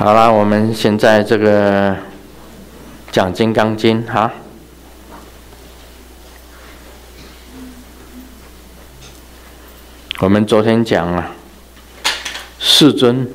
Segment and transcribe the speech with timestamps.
[0.00, 1.96] 好了，我们现在这个
[3.10, 4.32] 讲《金刚经》哈。
[10.20, 11.32] 我们昨天讲了，
[12.60, 13.26] 世尊，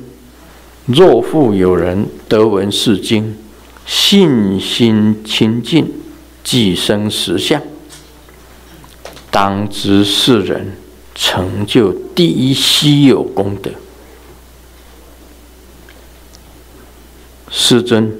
[0.86, 3.36] 若复有人得闻是经，
[3.84, 5.92] 信心清净，
[6.42, 7.60] 即生实相，
[9.30, 10.78] 当知是人
[11.14, 13.70] 成就第一稀有功德。
[17.56, 18.12] 师尊，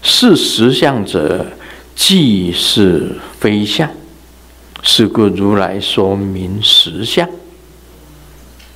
[0.00, 1.44] 是实相者，
[1.96, 3.90] 即是非相。
[4.80, 7.28] 是故如来说明实相。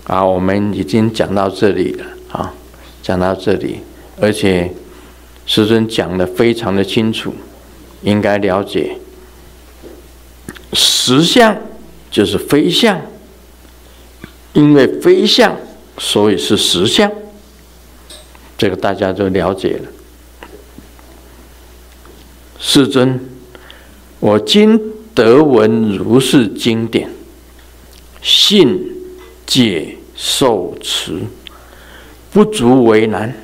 [0.02, 2.52] 啊，我们已经讲到这里了啊，
[3.04, 3.78] 讲到这里，
[4.20, 4.74] 而且
[5.46, 7.32] 师尊讲的非常的清楚，
[8.02, 8.98] 应该了解。
[10.72, 11.56] 实相
[12.10, 13.00] 就是非相，
[14.54, 15.56] 因为非相，
[15.98, 17.10] 所以是实相。
[18.56, 19.88] 这个大家都了解了。
[22.58, 23.20] 世尊，
[24.20, 24.80] 我今
[25.14, 27.10] 得闻如是经典，
[28.22, 28.90] 信
[29.44, 31.18] 解受持，
[32.32, 33.34] 不足为难。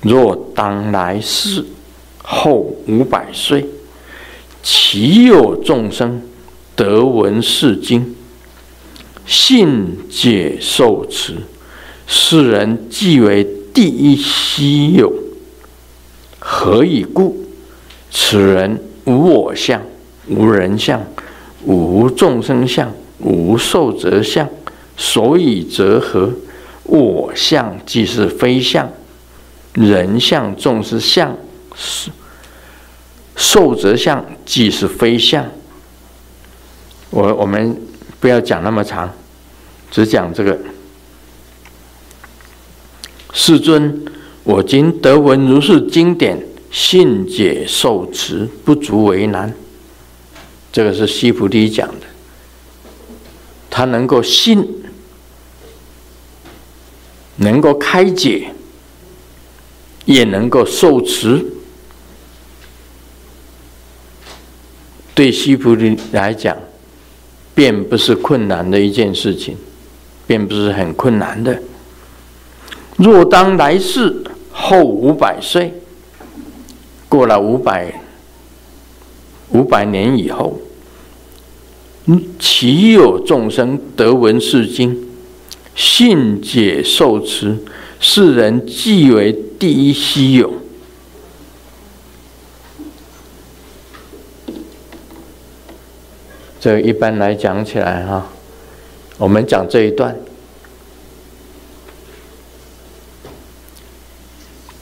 [0.00, 1.64] 若当来世
[2.22, 2.54] 后
[2.86, 3.66] 五百岁，
[4.62, 6.22] 其有众生
[6.74, 8.14] 得闻是经，
[9.26, 11.34] 信解受持，
[12.06, 13.55] 是人即为。
[13.76, 15.12] 第一稀有，
[16.38, 17.36] 何以故？
[18.10, 19.82] 此人无我相，
[20.28, 21.04] 无人相，
[21.66, 24.48] 无众生相，无寿者相。
[24.96, 26.32] 所以则何？
[26.84, 28.90] 我相即是非相，
[29.74, 31.36] 人相、众生相，
[33.36, 35.44] 寿者相即是非相。
[37.10, 37.78] 我我们
[38.20, 39.12] 不要讲那么长，
[39.90, 40.58] 只讲这个。
[43.38, 44.02] 世尊，
[44.44, 49.52] 我今得闻如是经典，信解受持，不足为难。
[50.72, 52.06] 这个是西菩提讲的，
[53.68, 54.66] 他能够信，
[57.36, 58.54] 能够开解，
[60.06, 61.44] 也能够受持，
[65.14, 66.56] 对西菩提来讲，
[67.54, 69.58] 并不是困难的一件事情，
[70.26, 71.62] 并不是很困难的。
[72.96, 75.74] 若当来世后五百岁，
[77.08, 78.00] 过了五百
[79.50, 80.58] 五百年以后，
[82.38, 85.08] 岂有众生得闻是经，
[85.74, 87.58] 信解受持，
[88.00, 90.54] 是人即为第一稀有。
[96.58, 98.28] 这一般来讲起来哈，
[99.18, 100.16] 我们讲这一段。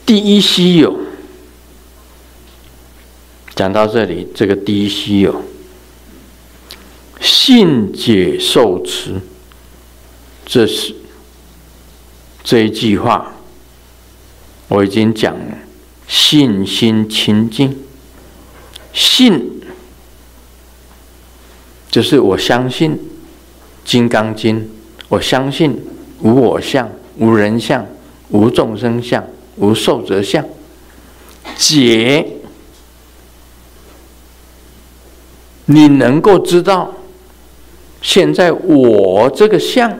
[0.05, 0.99] 第一稀有，
[3.55, 5.41] 讲到这里，这个第一稀有，
[7.19, 9.19] 信解受持，
[10.45, 10.95] 这是
[12.43, 13.33] 这一句话，
[14.67, 15.57] 我已经讲了，
[16.07, 17.75] 信心清净，
[18.93, 19.59] 信
[21.89, 22.91] 就是我相信
[23.83, 24.59] 《金刚经》，
[25.09, 25.83] 我相信
[26.19, 27.83] 无我相、无人相、
[28.29, 29.25] 无众生相。
[29.55, 30.43] 无受者相，
[31.55, 32.27] 解，
[35.65, 36.93] 你能够知道，
[38.01, 39.97] 现在我这个相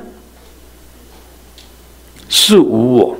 [2.27, 3.17] 是无我，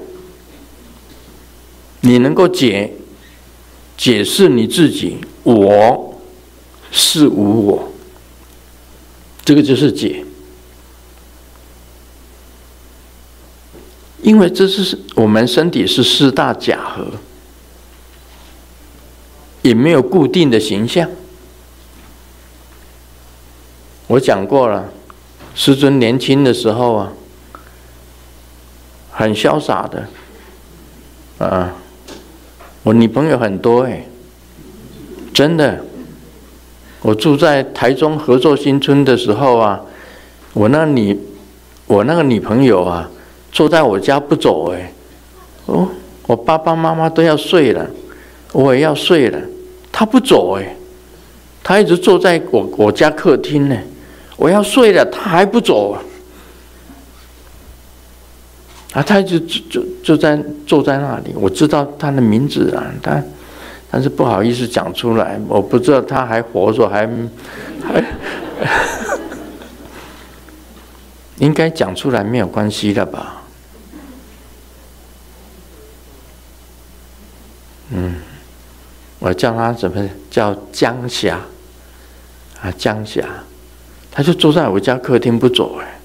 [2.02, 2.92] 你能够解
[3.96, 6.20] 解释你自己，我
[6.92, 7.92] 是无我，
[9.46, 10.25] 这个就是解。
[14.26, 17.06] 因为这是我们身体是四大假合，
[19.62, 21.08] 也没有固定的形象。
[24.08, 24.90] 我讲过了，
[25.54, 27.14] 师尊年轻的时候啊，
[29.12, 30.08] 很潇洒的，
[31.38, 31.76] 啊，
[32.82, 34.08] 我女朋友很多哎，
[35.36, 35.86] 真的。
[37.04, 39.82] 我住在台中合作新村的时候啊，
[40.54, 41.16] 我那女，
[41.86, 43.12] 我那个女朋友啊。
[43.56, 44.92] 坐在我家不走哎，
[45.68, 45.88] 哦，
[46.28, 47.90] 我爸爸妈妈都要睡了，
[48.52, 49.40] 我也要睡了，
[49.94, 50.76] 他不走哎，
[51.64, 53.78] 他一直坐在我我家客厅呢，
[54.36, 56.04] 我要睡了，他还不走啊，
[58.92, 60.38] 啊，他就就就就在
[60.68, 63.26] 坐在那里，我知道他的名字啊，但
[63.90, 67.08] 但是不好意思讲出来，我不知道他还活着还
[67.82, 68.04] 还。
[71.40, 73.45] 应该讲出来没有关系的吧？
[77.92, 78.16] 嗯，
[79.20, 81.40] 我叫他怎么叫江霞
[82.62, 82.72] 啊？
[82.78, 83.24] 江霞，
[84.12, 86.00] 他就坐在我家客厅不走哎。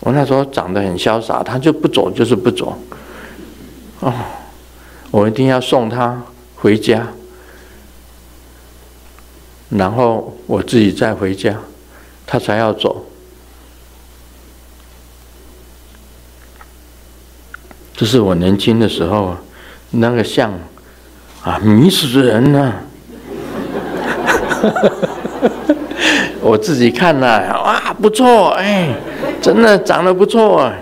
[0.00, 2.76] 我那时候长得很潇洒，他就不走，就是不走。
[4.00, 4.12] 哦，
[5.10, 6.20] 我一定要送他
[6.56, 7.06] 回家，
[9.68, 11.56] 然后我自己再回家，
[12.26, 13.06] 他才要走。
[17.94, 19.36] 这是我年轻的时候，
[19.90, 20.52] 那个像
[21.42, 22.74] 啊，迷死人了。
[26.40, 28.88] 我自己看了，哇，不错，哎。
[29.40, 30.72] 真的长得不错啊！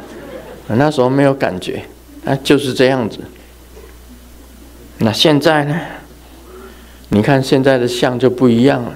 [0.69, 1.83] 那时候没有感觉，
[2.27, 3.19] 啊，就是这样子。
[4.99, 5.75] 那现在呢？
[7.09, 8.93] 你看现在的相就不一样了。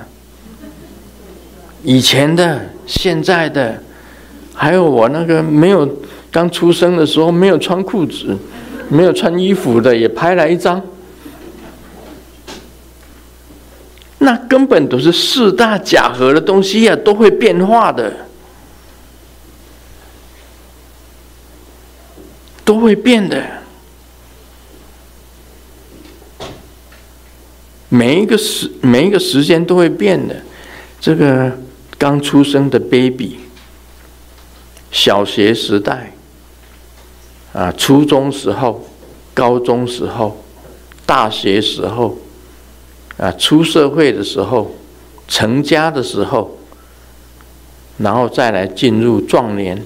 [1.82, 3.82] 以前的、现在的，
[4.52, 5.88] 还有我那个没有
[6.30, 8.36] 刚出生的时候没有穿裤子、
[8.90, 10.78] 没有穿衣服的，也拍了一张。
[14.24, 18.12] 那根本都是四大假合的东西呀，都会变化的。
[22.64, 23.44] 都会变的，
[27.90, 30.34] 每一个时每一个时间都会变的。
[30.98, 31.52] 这个
[31.98, 33.38] 刚出生的 baby，
[34.90, 36.14] 小学时代，
[37.52, 38.88] 啊，初中时候，
[39.34, 40.42] 高中时候，
[41.04, 42.16] 大学时候，
[43.18, 44.74] 啊，出社会的时候，
[45.28, 46.58] 成家的时候，
[47.98, 49.84] 然后再来进入壮年。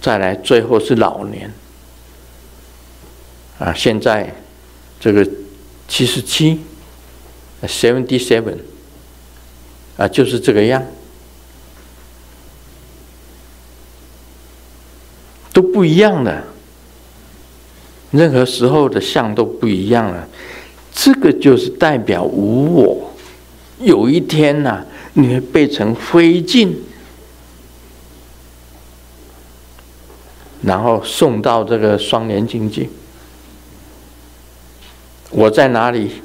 [0.00, 1.54] 再来，最后是老年
[3.60, 3.72] 啊！
[3.72, 4.34] 现在
[4.98, 5.24] 这个
[5.86, 6.60] 七十七
[7.62, 8.56] ，seventy seven
[9.96, 10.84] 啊，就是这个样，
[15.52, 16.42] 都不一样的。
[18.10, 20.26] 任何时候的相都不一样了，
[20.94, 23.10] 这个就是代表无我。
[23.80, 24.84] 有一天呐、
[25.14, 26.72] 你会变成灰烬。
[30.62, 32.88] 然后送到这个双莲境界，
[35.30, 36.22] 我在哪里？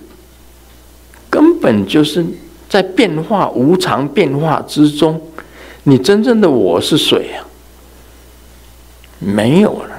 [1.27, 2.23] 根本就是
[2.69, 5.19] 在变化无常变化之中，
[5.85, 7.47] 你真正的我是谁啊？
[9.17, 9.96] 没有了。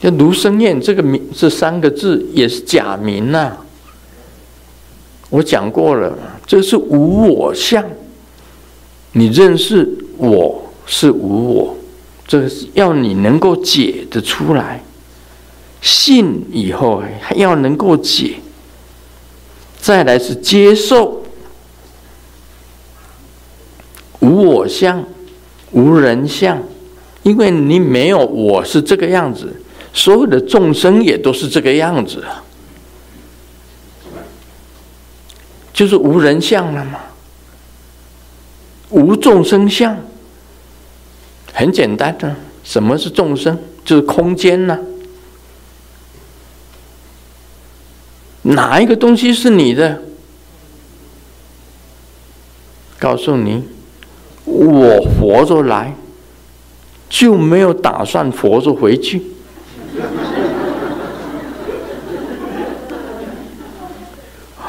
[0.00, 3.56] 这卢生燕这个名这三个字也是假名呐、
[5.28, 6.16] 我讲过了，
[6.46, 7.84] 这是无我相。
[9.12, 10.66] 你认识我。
[10.92, 11.76] 是无我，
[12.26, 14.82] 这个是要你能够解得出来，
[15.80, 18.40] 信以后还要能够解，
[19.80, 21.22] 再来是接受
[24.18, 25.04] 无我相、
[25.70, 26.60] 无人相，
[27.22, 29.62] 因为你没有我是这个样子，
[29.92, 32.24] 所有的众生也都是这个样子，
[35.72, 37.00] 就是无人相了嘛，
[38.90, 39.96] 无众生相。
[41.52, 43.58] 很简单的，什么是众生？
[43.84, 44.78] 就是空间呢、
[48.42, 50.00] 哪一个东西是你的？
[52.98, 53.64] 告诉你，
[54.44, 55.94] 我活着来，
[57.08, 59.22] 就没有打算活着回去。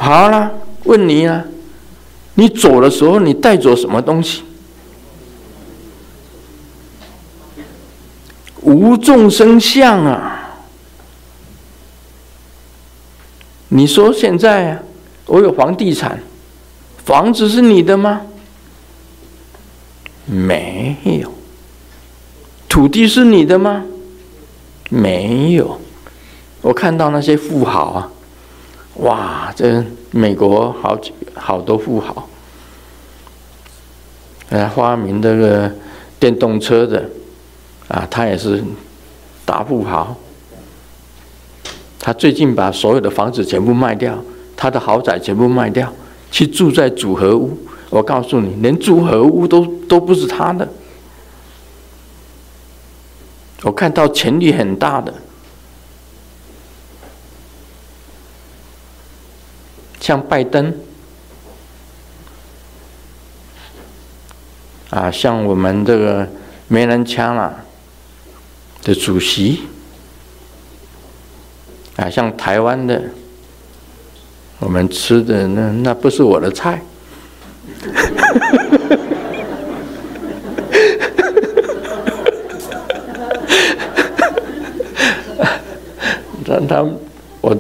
[0.02, 0.52] 好了，
[0.86, 1.46] 问你啊，
[2.34, 4.42] 你走的时候，你带走什么东西？
[8.62, 10.58] 无众生相啊！
[13.68, 14.82] 你说现在，
[15.28, 16.20] 我有房地产，
[17.06, 18.22] 房子是你的吗？
[20.26, 21.32] 没有。
[22.68, 23.86] 土地是你的吗？
[24.90, 25.80] 没有。
[26.62, 28.12] 我看到那些富豪啊，
[28.96, 32.28] 哇，这美国好几好多富豪，
[34.50, 35.72] 呃，发明这个
[36.20, 37.10] 电动车的。
[37.88, 38.64] 啊，他也是
[39.44, 40.16] 大富豪。
[42.00, 44.18] 他最近把所有的房子全部卖掉，
[44.56, 45.92] 他的豪宅全部卖掉，
[46.32, 47.58] 去住在组合屋。
[47.90, 50.66] 我告诉你，连组合屋都都不是他的。
[53.64, 55.14] 我看到潜力很大的，
[60.02, 60.76] 像拜登，
[64.90, 66.28] 啊，像我们这个
[66.68, 67.64] 没人枪了。
[68.84, 69.62] 的主席
[71.98, 73.00] 啊，像台湾的，
[74.58, 76.82] 我们吃的那那不是我的菜。
[86.68, 86.84] 他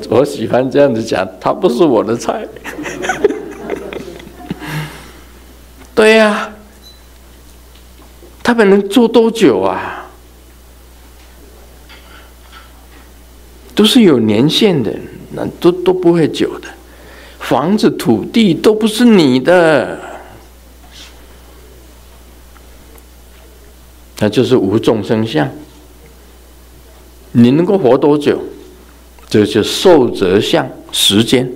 [0.09, 2.47] 我喜欢这样子讲，他不是我的菜。
[5.93, 6.51] 对呀、
[8.41, 9.97] 他们能做多久啊？
[13.73, 14.93] 都是有年限的，
[15.31, 16.67] 那都都不会久的。
[17.39, 19.99] 房子、土地都不是你的，
[24.19, 25.49] 那就是无众生相。
[27.31, 28.43] 你能够活多久？
[29.31, 31.49] 这就受则相，时间。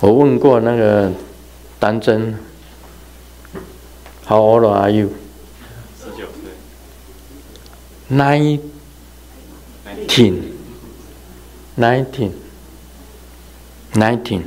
[0.00, 1.12] 我问过那个
[1.78, 2.38] 丹真
[4.26, 5.10] ，How old are you？
[6.02, 6.50] 十九岁。
[8.16, 8.60] Nineteen。
[11.76, 12.30] Nineteen。
[13.92, 14.40] Nineteen。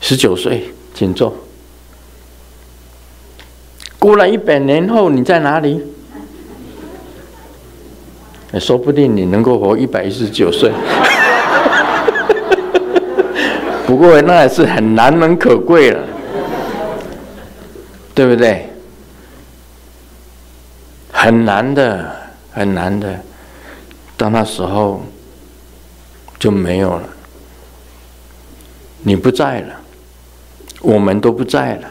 [0.00, 1.34] 十九岁，请坐。
[3.98, 5.82] 过了一百年后，你在哪里？
[8.58, 10.70] 说不定你能够活一百一十九岁。
[13.86, 16.00] 不过那也是很难能可贵了，
[18.14, 18.70] 对不对？
[21.12, 22.14] 很难的，
[22.50, 23.20] 很难的，
[24.16, 25.02] 到那时候
[26.38, 27.02] 就没有了。
[29.02, 29.74] 你不在了，
[30.80, 31.88] 我们都不在了。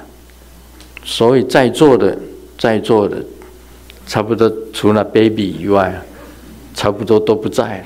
[1.03, 2.17] 所以在座的，
[2.57, 3.17] 在座的，
[4.07, 5.93] 差不多除了 baby 以外，
[6.73, 7.85] 差不多都不在了。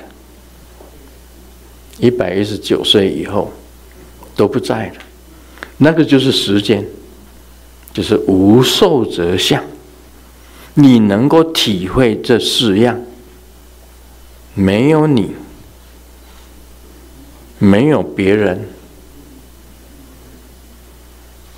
[2.00, 3.52] 一百一十九岁以后
[4.36, 4.96] 都不在了，
[5.78, 6.86] 那个就是时间，
[7.94, 9.64] 就是无寿则相。
[10.76, 13.00] 你能够体会这四样，
[14.54, 15.32] 没有你，
[17.60, 18.68] 没有别人，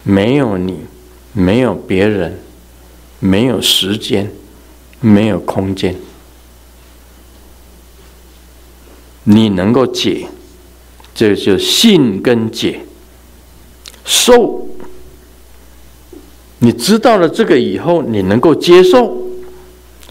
[0.03, 0.85] 没有你。
[1.31, 2.39] 没有别人，
[3.19, 4.31] 没有时间，
[4.99, 5.95] 没有空间，
[9.23, 10.27] 你能够解，
[11.13, 12.81] 这就信跟解。
[14.05, 14.67] 受，
[16.59, 19.27] 你知道了这个以后，你能够接受。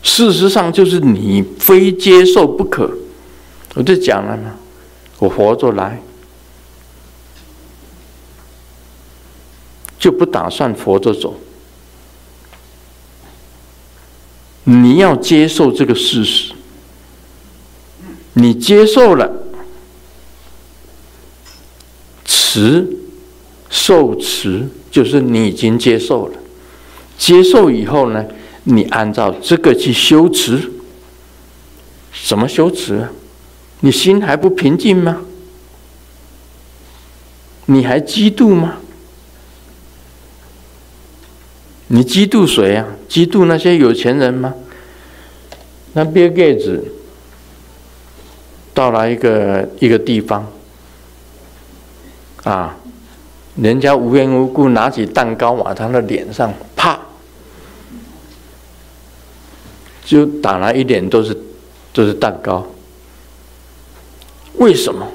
[0.02, 2.90] 事实上，就是你非接受不可。
[3.74, 4.54] 我就讲了嘛，
[5.18, 6.00] 我活着来。
[9.98, 11.34] 就不打算活着走。
[14.62, 16.52] 你要接受这个事实，
[18.40, 19.28] 你接受了，
[22.24, 22.88] 持
[23.68, 26.38] 受持，就是你已经接受了。
[27.18, 28.24] 接受以后呢，
[28.62, 30.70] 你按照这个去修持。
[32.12, 33.08] 什么修持？
[33.80, 35.22] 你心还不平静吗？
[37.66, 38.76] 你还嫉妒吗？
[41.88, 42.86] 你嫉妒谁啊？
[43.08, 44.54] 嫉妒那些有钱人吗？
[45.94, 46.84] 那比尔盖茨
[48.78, 50.46] 到了一个一个地方，
[52.44, 52.76] 啊，
[53.56, 56.96] 人家无缘无故拿起蛋糕往他的脸上啪，
[60.04, 61.36] 就打了一脸都是
[61.92, 62.64] 都是蛋糕。
[64.58, 65.08] 为什么？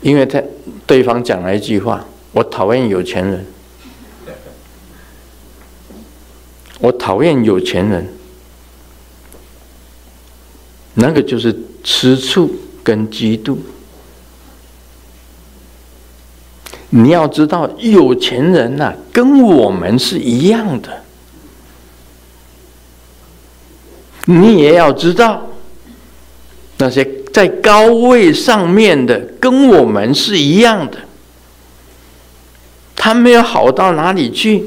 [0.00, 0.42] 因为他
[0.86, 3.44] 对方讲了一句话：“我讨厌有钱人。”
[6.80, 8.08] 我讨厌有钱人，
[10.94, 12.50] 那个就是吃醋
[12.82, 13.56] 跟嫉妒。
[16.90, 21.04] 你要知道，有钱人呐、跟我们是一样的。
[24.24, 25.46] 你也要知道，
[26.78, 30.98] 那些在高位上面的，跟我们是一样的。
[32.96, 34.64] 他没有好到哪里去。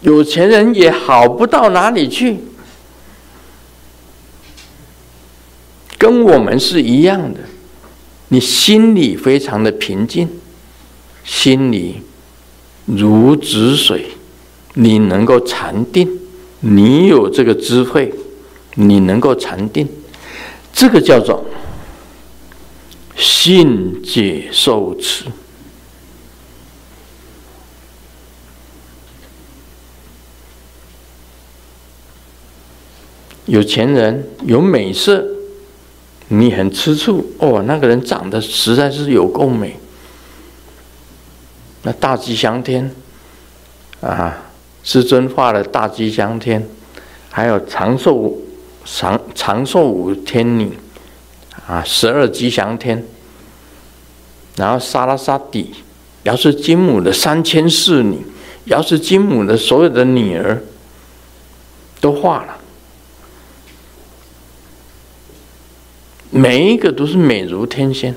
[0.00, 2.38] 有钱人也好不到哪里去，
[6.00, 7.40] 跟我们是一样的。
[8.28, 10.26] 你心里非常的平静，
[11.22, 11.96] 心里
[12.86, 14.06] 如止水，
[14.72, 16.08] 你能够禅定，
[16.60, 18.14] 你有这个智慧，
[18.76, 19.86] 你能够禅定，
[20.72, 21.44] 这个叫做
[23.14, 25.26] 信解受持。
[33.44, 35.26] 有钱人有美色，
[36.32, 37.62] 你很吃醋哦。
[37.66, 39.78] 那个人长得实在是有够美，
[41.82, 42.90] 那大吉祥天
[44.00, 44.44] 啊，
[44.84, 46.66] 师尊画的大吉祥天，
[47.30, 48.38] 还有长寿
[48.84, 50.72] 长长寿五天女
[51.66, 53.04] 啊，十二吉祥天，
[54.56, 55.74] 然后沙拉沙底，
[56.22, 58.24] 要是金母的三千侍女，
[58.66, 60.62] 药师金母的所有的女儿
[62.00, 62.56] 都化了，
[66.40, 68.14] 每一个都是美如天仙。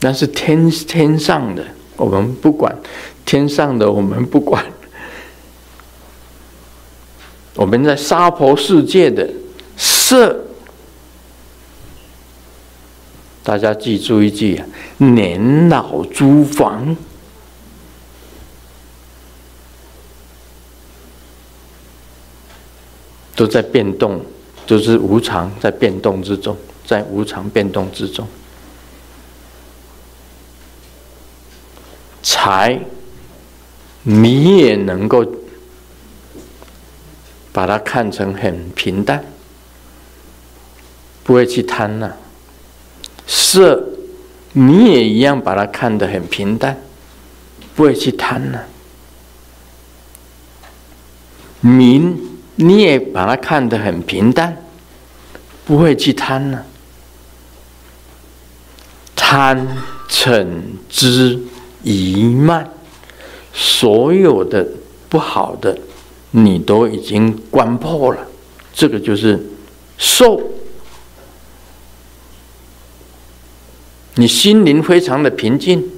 [0.00, 1.64] 那是天天上的
[1.96, 2.76] 我们不管，
[3.24, 4.62] 天上的我们不管，
[7.56, 9.26] 我们在娑婆世界的
[9.78, 10.44] 色。
[13.42, 14.66] 大家记住一句啊，
[14.98, 16.94] 年老租房
[23.34, 24.22] 都在变动，
[24.66, 26.56] 就是无常在变动之中，
[26.86, 28.26] 在无常变动之中，
[32.22, 32.80] 财
[34.02, 35.24] 你也能够
[37.52, 39.24] 把它看成很平淡，
[41.22, 42.16] 不会去贪了。
[43.26, 43.88] 色，
[44.52, 46.78] 你也一样把它看得很平淡，
[47.74, 48.64] 不会去贪呢、啊。
[51.60, 54.56] 名，你也把它看得很平淡，
[55.64, 56.66] 不会去贪呢、啊。
[59.16, 59.66] 贪、
[60.08, 60.46] 嗔、
[60.88, 61.38] 痴、
[61.82, 62.70] 疑、慢，
[63.52, 64.66] 所有的
[65.08, 65.76] 不好的，
[66.30, 68.26] 你都已经观破了。
[68.72, 69.44] 这个就是
[69.98, 70.40] 受。
[74.16, 75.90] 你心灵非常的平静，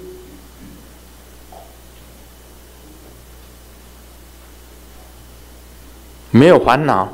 [6.37, 7.09] 没有烦恼，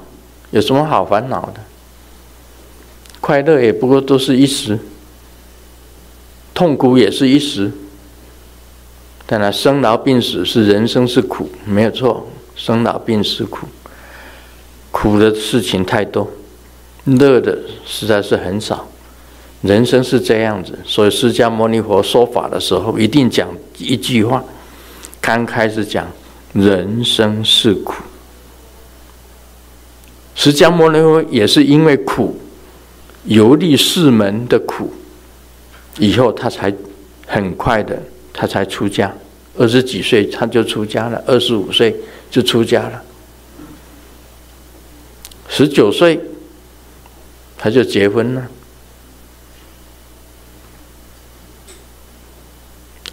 [0.51, 1.61] 有什么好烦恼的？
[3.21, 4.77] 快乐也不过都是一时，
[6.53, 7.71] 痛苦也是一时。
[9.27, 13.67] 当然，生老病死是人生是苦，没有错，生老病死苦，
[14.91, 16.29] 苦的事情太多，
[17.05, 18.89] 乐的实在是很少。
[19.63, 23.49] 人生是这样子，所以释迦牟尼佛说法的时候，一定讲
[23.79, 24.43] 一句话。
[25.21, 26.09] 刚开始讲
[26.53, 27.95] 人生是苦，
[30.35, 32.41] 释迦牟尼佛也是因为苦，
[33.25, 34.93] 游历四门的苦，
[35.99, 36.73] 以后他才
[37.27, 39.15] 很快的，他才出家。
[39.59, 41.95] 二十几岁他就出家了，二十五岁
[42.31, 43.03] 就出家了，
[45.49, 46.19] 十九岁
[47.59, 48.49] 他就结婚了。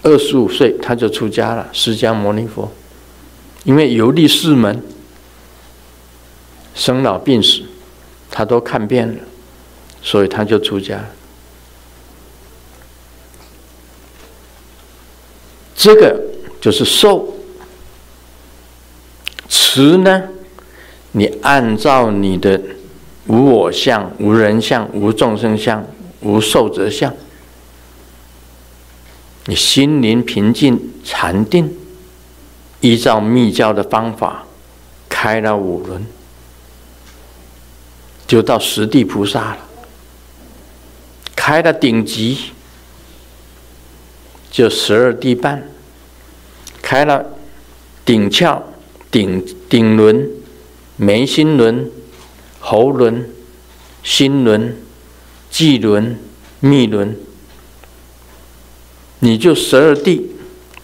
[0.02, 2.72] 二十五岁他就出家了，释迦牟尼佛，
[3.66, 4.82] 因为游历四门，
[6.80, 7.63] 生老病死，
[8.32, 9.22] 他都看遍了，
[10.02, 11.04] 所以他就出家。
[15.76, 16.18] 这个
[16.62, 17.36] 就是受。
[19.50, 20.24] 持呢，
[21.12, 22.62] 你按照你的
[23.28, 25.86] 无我相、无人相、无众生相、
[26.22, 27.13] 无寿者相。
[29.48, 31.76] 你心灵平静禅定，
[32.80, 34.46] 依照密教的方法
[35.10, 36.06] 开了五轮，
[38.30, 39.58] 就到十地菩萨了。
[41.36, 42.38] 开了顶级，
[44.52, 45.62] 就十二地半；
[46.80, 47.26] 开了
[48.06, 48.62] 顶窍、
[49.10, 50.30] 顶顶轮、
[50.96, 51.89] 眉心轮、
[52.60, 53.28] 喉轮、
[54.04, 54.78] 心轮、
[55.50, 56.20] 际轮、
[56.60, 57.18] 密轮。
[59.22, 60.30] 你就十二地，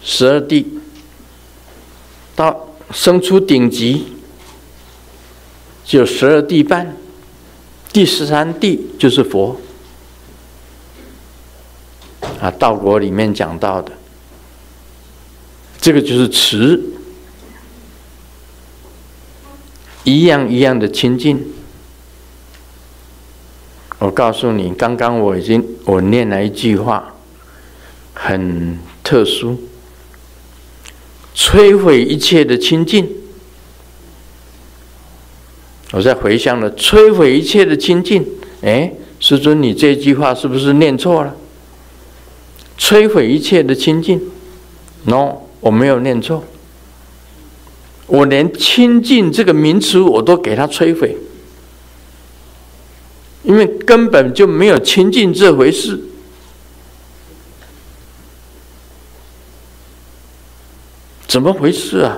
[0.03, 0.79] 十二地，
[2.35, 4.07] 到生出顶级，
[5.85, 6.97] 就十二地半，
[7.95, 9.55] 第十三地就是佛。
[12.41, 13.93] 啊，道国里面讲到的，
[15.79, 16.77] 这个就是持，
[20.03, 21.41] 一样一样的清净。
[23.99, 27.13] 我告诉你，刚刚我已经我念了一句话。
[28.13, 29.57] 很特殊，
[31.33, 33.09] 摧毁一切的清净。
[35.95, 38.27] 我在回向了，摧毁一切的清净。
[38.61, 41.33] 哎，师尊，你这句话是不是念错了？
[42.77, 44.19] 摧毁一切的清净
[45.05, 46.43] ？No，我没有念错。
[48.07, 51.15] 我连清净这个名词我都给它摧毁，
[53.43, 55.97] 因为根本就没有清净这回事。
[61.25, 62.17] 怎么回事啊？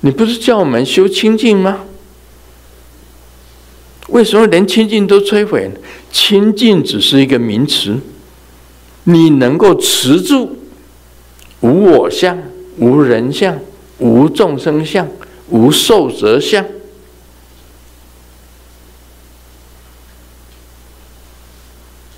[0.00, 1.84] 你不是叫我们修清净吗？
[4.14, 5.74] 为什么连清净都摧毁呢？
[6.12, 7.98] 清净只是一个名词，
[9.02, 10.56] 你能够持住
[11.58, 12.38] 无我相、
[12.78, 13.58] 无人相、
[13.98, 15.08] 无众生相、
[15.48, 16.64] 无寿者相，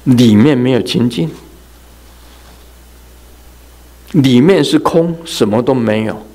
[0.05, 1.31] 里面没有清净。
[4.13, 6.27] 里面是空，什么都没有。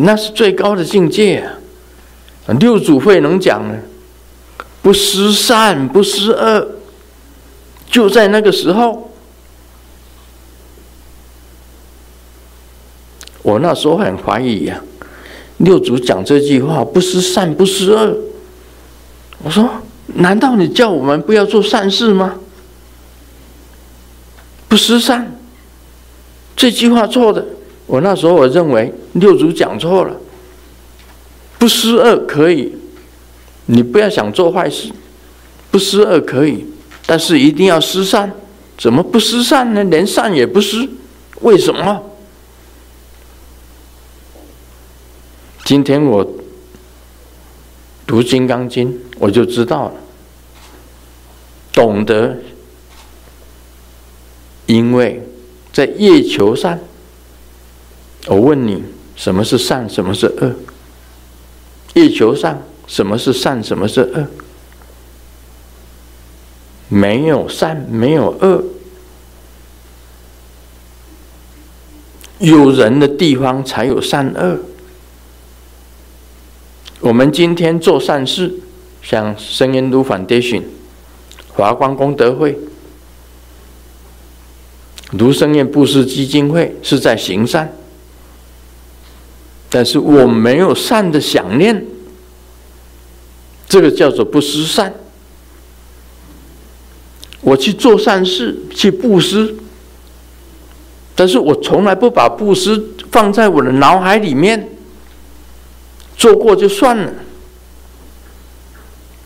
[0.00, 2.54] 那是最高的境界啊！
[2.58, 3.78] 六祖慧能讲呢，
[4.80, 6.66] 不思善，不思恶，
[7.90, 9.10] 就在那个时候。
[13.42, 14.80] 我那时候很怀疑呀、啊，
[15.58, 18.16] 六祖讲这句话，不思善，不思恶。
[19.42, 19.68] 我说，
[20.14, 22.36] 难道你叫我们不要做善事吗？
[24.68, 25.36] 不思善，
[26.56, 27.44] 这句话错的。
[27.92, 30.16] 我那时候我认为六祖讲错了，
[31.58, 32.74] 不施恶可以，
[33.66, 34.90] 你不要想做坏事，
[35.70, 36.64] 不施恶可以，
[37.04, 38.32] 但是一定要施善。
[38.78, 39.84] 怎么不施善呢？
[39.84, 40.88] 连善也不施，
[41.42, 42.02] 为什么？
[45.66, 46.26] 今天我
[48.06, 49.94] 读《金刚经》，我就知道了，
[51.74, 52.38] 懂得，
[54.64, 55.20] 因为
[55.74, 56.78] 在月球上。
[58.26, 58.82] 我问你，
[59.16, 59.88] 什么是善？
[59.88, 60.54] 什么是恶？
[61.92, 63.62] 地球上，什么是善？
[63.62, 64.26] 什么是恶？
[66.88, 68.64] 没有善，没有恶。
[72.38, 74.58] 有人的地方才有善恶。
[77.00, 78.54] 我们今天做善事，
[79.02, 80.62] 像圣严路 Foundation、
[81.48, 82.58] 华光功德会、
[85.10, 87.72] 卢胜彦布施基金会，是在行善。
[89.74, 91.86] 但是我没有善的想念，
[93.66, 94.92] 这个叫做不思善。
[97.40, 99.56] 我去做善事，去布施，
[101.14, 104.68] 但是我从来不把布施放在我的脑海里面，
[106.18, 107.14] 做过就算了，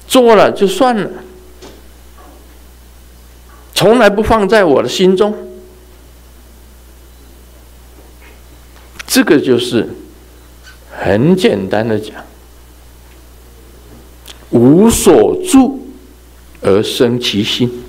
[0.07, 1.11] 做了就算了，
[3.75, 5.35] 从来不放在我的心中。
[9.09, 9.89] 这个就是。
[10.99, 12.25] 很简单的讲，
[14.51, 15.87] 无所住
[16.63, 17.83] 而生其心。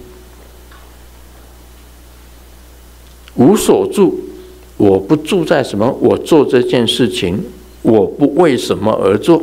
[3.35, 4.19] 无所住，
[4.77, 5.89] 我不住在什么？
[6.01, 7.43] 我做这件事情，
[7.81, 9.41] 我不为什么而做，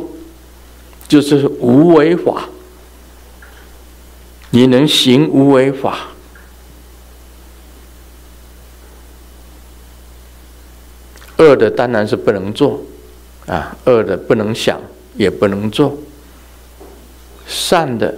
[1.07, 2.49] 就是无为法。
[4.51, 6.09] 你能行无为法，
[11.37, 12.81] 恶的当然是不能做。
[13.47, 14.81] 啊，恶的不能想，
[15.15, 15.91] 也不能做；
[17.45, 18.13] 善的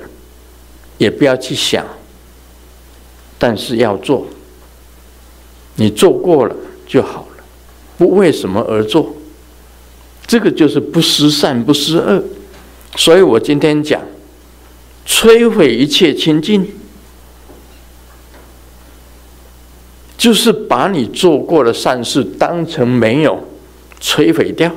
[0.98, 1.86] 也不要去想，
[3.38, 4.28] 但是要做。
[5.76, 6.56] 你做过了
[6.88, 7.44] 就好了，
[7.98, 9.16] 不为什么而做，
[10.26, 12.24] 这个就是不思善，不思恶。
[12.96, 14.02] 所以我今天讲，
[15.06, 16.68] 摧毁一切清净，
[20.18, 23.48] 就是把你做过的善事当成没有，
[24.02, 24.72] 摧毁掉。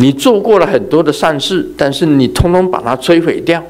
[0.00, 3.60] 你做过了很多的善事，但是你通通把它摧毁掉，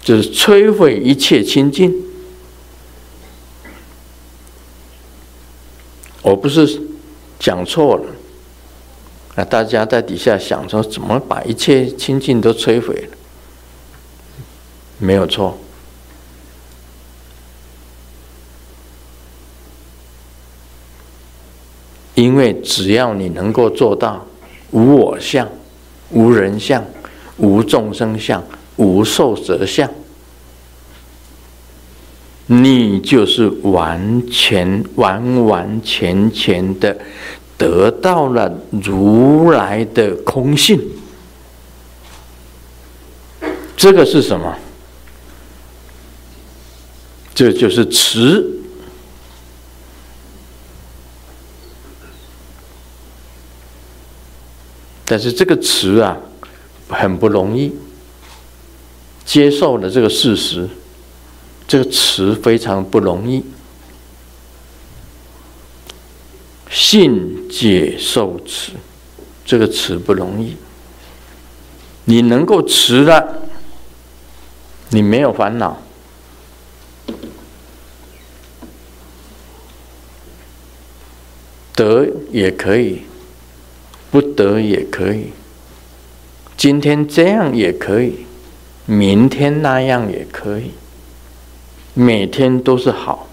[0.00, 1.92] 就是摧毁一切清净。
[6.22, 6.80] 我不是
[7.40, 8.04] 讲错了，
[9.34, 13.16] 啊，大家在底下想说怎么把一切清净都摧毁了？
[14.98, 15.58] 没有错，
[22.14, 24.24] 因为只要你能够做到。
[24.72, 25.48] 无我相，
[26.10, 26.84] 无人相，
[27.36, 28.42] 无众生相，
[28.76, 29.88] 无寿者相，
[32.46, 36.98] 你就是完全完完全全的
[37.56, 40.80] 得到了如来的空性。
[43.76, 44.56] 这个是什么？
[47.34, 48.61] 这就是慈。
[55.12, 56.16] 但是这个词啊，
[56.88, 57.70] 很不容易
[59.26, 60.66] 接受了这个事实，
[61.68, 63.44] 这个词非常不容易。
[66.70, 68.72] 信解受持，
[69.44, 70.56] 这个词不容易。
[72.06, 73.42] 你能够持了，
[74.88, 75.76] 你没有烦恼，
[81.74, 83.02] 得也可以。
[84.12, 85.32] 不得也可以，
[86.54, 88.26] 今天这样也可以，
[88.84, 90.72] 明天那样也可以，
[91.94, 93.26] 每天都是好。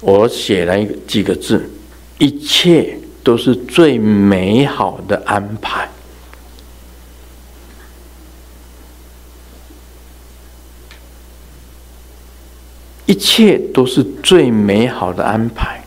[0.00, 1.70] 我写了一个几个字，
[2.18, 5.88] 一切都是最美好的安排。
[13.06, 15.84] 一切都是最美好的安排。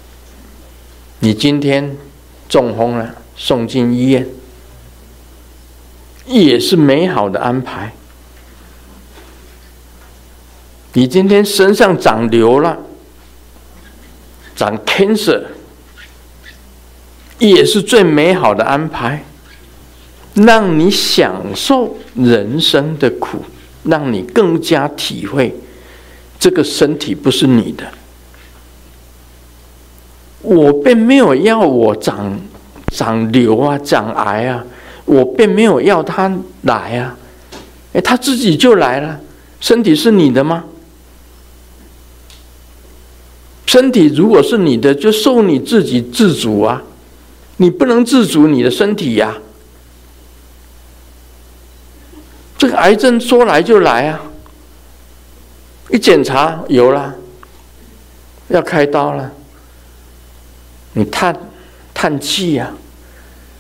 [1.20, 1.98] 你今天
[2.48, 4.28] 中风了，送进医院，
[6.28, 7.94] 也是美好的安排。
[10.92, 12.78] 你今天身上长瘤了，
[14.58, 15.42] 长 cancer，
[17.38, 19.24] 也是最美好的安排，
[20.34, 23.46] 让你享受人生的苦，
[23.84, 25.56] 让你更加体会
[26.38, 27.86] 这个身体不是你的。
[30.42, 32.38] 我并没有要我长
[32.92, 34.64] 长瘤啊，长癌啊，
[35.06, 36.32] 我并没有要他
[36.64, 37.18] 来啊，
[37.94, 39.20] 哎，他自己就来了。
[39.60, 40.66] 身体是你的吗？
[43.66, 46.82] 身体如果是你的，就受你自己自主啊！
[47.58, 49.38] 你不能自主你的身体呀、啊。
[52.58, 54.22] 这个癌症说来就来啊！
[55.92, 57.16] 一检查有了，
[58.48, 59.32] 要开刀了，
[60.94, 61.36] 你叹
[62.02, 62.72] 叹气呀，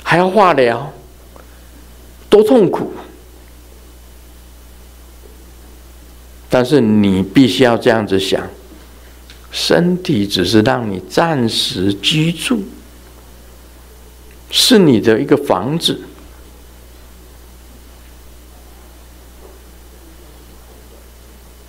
[0.01, 0.93] 还要化疗，
[2.29, 2.93] 多痛苦！
[6.49, 8.41] 但是你必须要这样子想。
[9.51, 12.63] 身体只是让你暂时居住，
[14.49, 15.99] 是你的一个房子。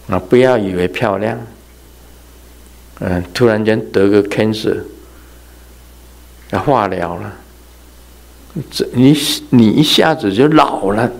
[0.06, 1.36] 那不要以为漂亮，
[3.00, 4.84] 嗯，突然间得个 cancer，
[6.58, 7.32] 化疗了，
[8.70, 9.16] 这你
[9.50, 11.10] 你一下子就老了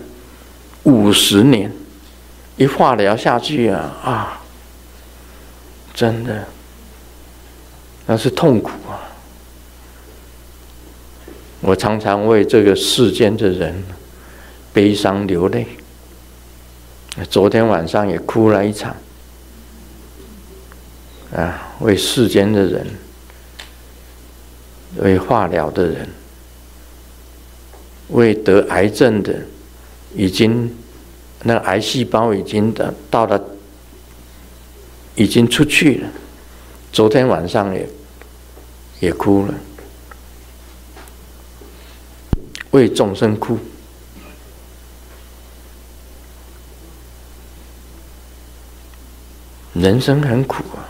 [0.83, 1.71] 五十年，
[2.57, 4.41] 一化疗下去啊啊！
[5.93, 6.45] 真的，
[8.07, 8.99] 那是痛苦啊！
[11.61, 13.83] 我常常为这个世间的人
[14.73, 15.67] 悲伤流泪。
[17.29, 18.95] 昨天晚上也哭了一场。
[21.35, 22.85] 啊，为世间的人，
[24.97, 26.09] 为化疗的人，
[28.09, 29.41] 为得癌症的，
[30.15, 30.75] 已经
[31.43, 33.41] 那癌细胞已经的到了。
[35.13, 36.09] 已经出去了，
[36.93, 37.89] 昨天晚上也
[39.01, 39.53] 也哭了，
[42.71, 43.59] 为众生哭，
[49.73, 50.87] 人生很苦啊，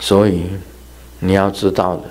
[0.00, 0.46] 所以
[1.20, 2.04] 你要知道的，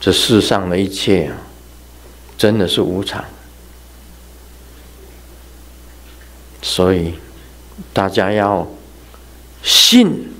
[0.00, 1.36] 这世上的一切啊，
[2.38, 3.22] 真的是无常。
[6.62, 7.14] 所以，
[7.92, 8.66] 大家要
[9.62, 10.32] 信、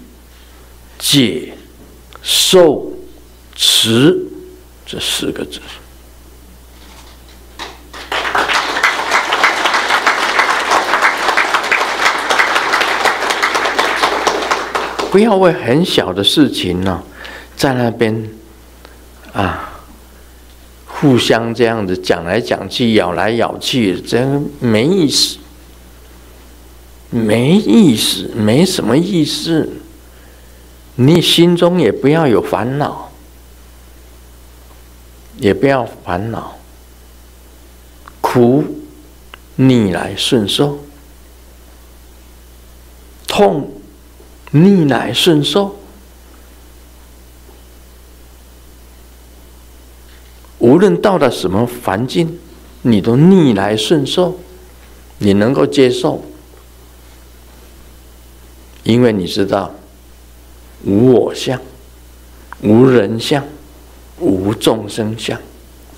[0.99, 1.53] 解、
[2.23, 2.93] 受、
[3.55, 4.27] 持
[4.87, 5.61] 这四个字。
[15.15, 17.01] 不要为很小的事情呢，
[17.55, 18.29] 在那边
[19.33, 19.81] 啊，
[20.87, 25.39] 互相这样子讲来讲去、咬来咬去，真没意思。
[27.11, 29.75] 没意思，没什么意思。
[30.97, 33.13] 你心中也不要有烦恼，
[35.39, 36.59] 也不要烦恼。
[38.21, 38.65] 苦，
[39.55, 40.79] 逆来顺受；
[43.29, 43.74] 痛，
[44.55, 45.75] 逆来顺受。
[50.61, 52.39] 无论到了什么环境，
[52.83, 54.39] 你都逆来顺受，
[55.19, 56.25] 你能够接受。
[58.85, 59.75] 因为你知道，
[60.85, 61.61] 无我相，
[62.63, 63.45] 无人相，
[64.21, 65.41] 无众生相，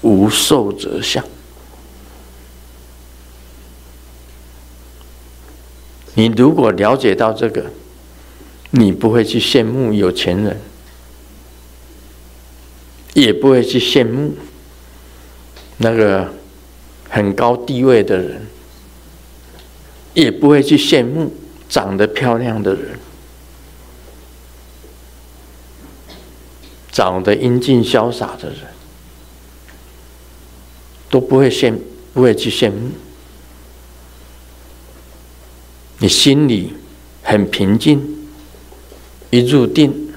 [0.01, 1.23] 无寿者相。
[6.15, 7.71] 你如果了解到这个，
[8.79, 10.61] 你不会去羡慕有钱人，
[13.15, 14.35] 也不会去羡慕
[15.79, 16.33] 那个
[17.09, 18.47] 很高地位的人，
[20.15, 21.33] 也不会去羡慕。
[21.69, 22.97] 长得漂亮的人，
[26.93, 28.59] 长得英俊潇洒的人，
[31.11, 31.77] 都不会羡，
[32.15, 32.93] 不会去羡慕。
[35.99, 36.73] 你心里
[37.25, 38.16] 很平静，
[39.31, 40.13] 一入定，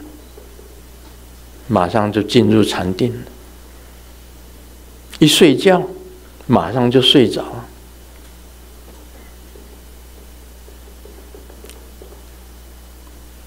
[1.67, 3.11] 马上就进入禅定；
[5.19, 5.81] 一睡觉，
[6.47, 7.43] 马上就睡着。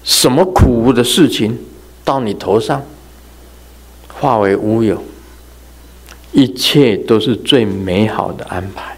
[0.03, 1.57] 什么苦的事情
[2.03, 2.83] 到你头上，
[4.13, 5.03] 化为乌有，
[6.31, 8.92] 一切都是最美好的安排。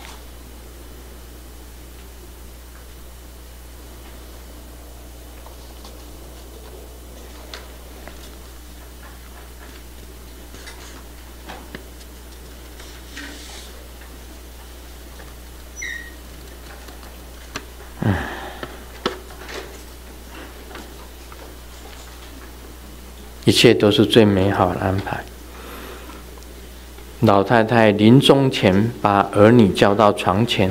[23.45, 25.23] 一切都是最美好的安排。
[27.21, 30.69] 老太太临终前，把儿女叫到床前，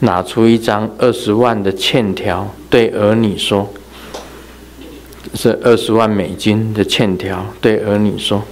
[0.00, 3.72] 拿出一张二十万的欠条，对儿女说
[5.32, 8.42] ：“这二十万美金的欠条。”对儿女说：“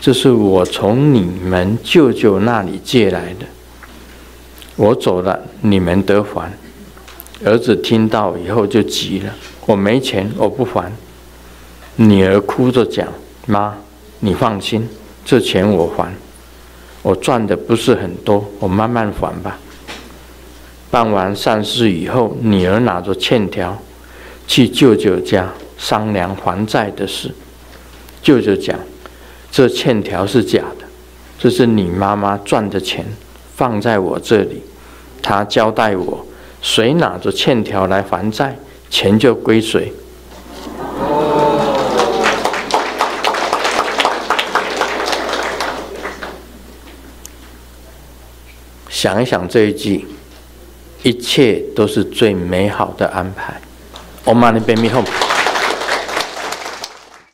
[0.00, 3.46] 这是我从你们舅舅那里借来的，
[4.76, 6.52] 我走了，你们得还。”
[7.44, 9.34] 儿子听到以后就急了
[9.66, 10.92] ：“我没钱，我不还。”
[11.96, 13.08] 女儿哭着讲
[13.46, 13.74] ：“妈，
[14.20, 14.88] 你放心，
[15.24, 16.12] 这钱我还。”
[17.02, 19.58] 我赚的不是很多，我慢慢还吧。
[20.90, 23.78] 办完善事以后，女儿拿着欠条
[24.46, 27.32] 去舅舅家商量还债的事。
[28.22, 28.76] 舅舅讲
[29.52, 30.84] ：“这欠条是假的，
[31.38, 33.06] 这是你妈妈赚的钱，
[33.54, 34.62] 放在我这里。
[35.22, 36.26] 他交代我，
[36.60, 38.58] 谁拿着欠条来还债，
[38.90, 39.92] 钱就归谁。”
[49.06, 50.04] 想一想这一句，
[51.04, 53.54] 一切都是最美好的安排。
[54.24, 55.04] Om Mani Padme Hum